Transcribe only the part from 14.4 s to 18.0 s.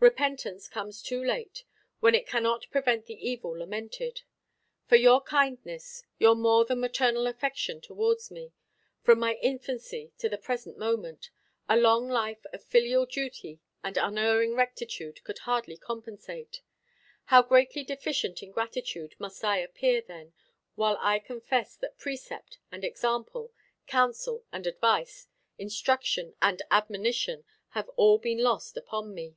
rectitude could hardly compensate. How greatly